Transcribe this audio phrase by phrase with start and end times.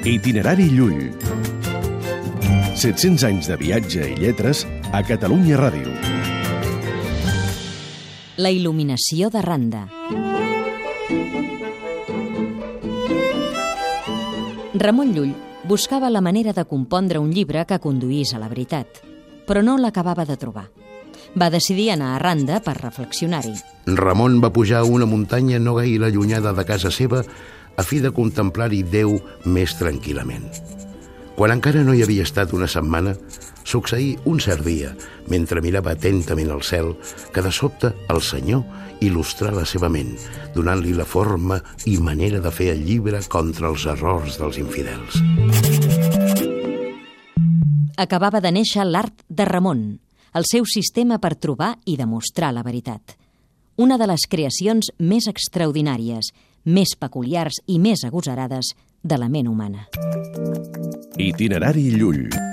[0.00, 1.10] Itinerari Llull.
[2.72, 4.62] 700 anys de viatge i lletres
[4.96, 5.92] a Catalunya Ràdio.
[8.40, 9.82] La il·luminació de Randa.
[14.80, 15.36] Ramon Llull
[15.68, 19.04] buscava la manera de compondre un llibre que conduís a la veritat,
[19.44, 20.70] però no l'acabava de trobar.
[21.36, 23.52] Va decidir anar a Randa per reflexionar-hi.
[24.00, 27.20] Ramon va pujar a una muntanya no gaire allunyada de casa seva
[27.80, 29.14] a fi de contemplar-hi Déu
[29.48, 30.44] més tranquil·lament.
[31.38, 33.14] Quan encara no hi havia estat una setmana,
[33.64, 34.90] succeí un cert dia,
[35.32, 36.92] mentre mirava atentament al cel,
[37.32, 38.66] que de sobte el Senyor
[39.00, 40.12] il·lustrà la seva ment,
[40.52, 41.56] donant-li la forma
[41.88, 45.16] i manera de fer el llibre contra els errors dels infidels.
[47.96, 49.86] Acabava de néixer l'art de Ramon,
[50.36, 53.19] el seu sistema per trobar i demostrar la veritat.
[53.80, 56.26] Una de les creacions més extraordinàries,
[56.68, 59.86] més peculiars i més agosarades de la ment humana.
[61.16, 62.49] Itinerari Llull.